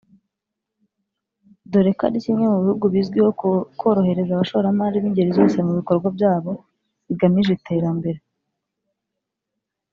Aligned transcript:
dore 1.71 1.91
ko 1.97 2.03
ari 2.09 2.19
kimwe 2.23 2.45
mu 2.51 2.57
bihugu 2.63 2.85
bizwiho 2.93 3.29
korohereza 3.79 4.31
abashoramari 4.33 4.95
b’ingeri 5.03 5.31
zose 5.37 5.57
mu 5.65 5.71
bikorwa 5.79 6.07
byabo 6.17 6.51
bigamije 7.07 7.51
iterambere 7.57 8.19